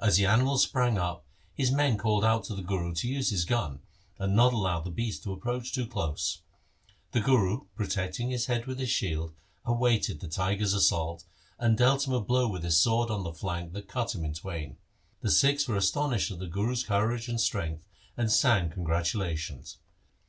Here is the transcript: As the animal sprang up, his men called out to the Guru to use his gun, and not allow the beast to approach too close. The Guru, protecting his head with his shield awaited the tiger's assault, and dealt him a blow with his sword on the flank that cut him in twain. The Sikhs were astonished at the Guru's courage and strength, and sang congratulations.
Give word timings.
As 0.00 0.16
the 0.16 0.26
animal 0.26 0.58
sprang 0.58 0.98
up, 0.98 1.24
his 1.54 1.70
men 1.70 1.96
called 1.96 2.24
out 2.24 2.42
to 2.46 2.56
the 2.56 2.62
Guru 2.64 2.92
to 2.92 3.06
use 3.08 3.30
his 3.30 3.44
gun, 3.44 3.78
and 4.18 4.34
not 4.34 4.52
allow 4.52 4.80
the 4.80 4.90
beast 4.90 5.22
to 5.22 5.32
approach 5.32 5.72
too 5.72 5.86
close. 5.86 6.42
The 7.12 7.20
Guru, 7.20 7.66
protecting 7.76 8.30
his 8.30 8.46
head 8.46 8.66
with 8.66 8.80
his 8.80 8.90
shield 8.90 9.32
awaited 9.64 10.18
the 10.18 10.26
tiger's 10.26 10.72
assault, 10.74 11.22
and 11.56 11.78
dealt 11.78 12.08
him 12.08 12.14
a 12.14 12.20
blow 12.20 12.48
with 12.48 12.64
his 12.64 12.80
sword 12.80 13.10
on 13.12 13.22
the 13.22 13.32
flank 13.32 13.72
that 13.74 13.86
cut 13.86 14.12
him 14.12 14.24
in 14.24 14.34
twain. 14.34 14.76
The 15.20 15.30
Sikhs 15.30 15.68
were 15.68 15.76
astonished 15.76 16.32
at 16.32 16.40
the 16.40 16.48
Guru's 16.48 16.82
courage 16.82 17.28
and 17.28 17.40
strength, 17.40 17.86
and 18.16 18.28
sang 18.32 18.70
congratulations. 18.70 19.78